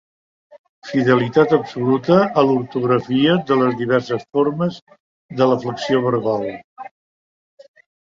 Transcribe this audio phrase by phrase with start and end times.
[0.91, 4.83] Fidelitat absoluta a l’ortografia de les diverses formes
[5.41, 6.53] de la flexió verbal.